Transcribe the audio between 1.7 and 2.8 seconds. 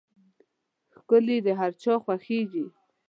چا خوښېږي.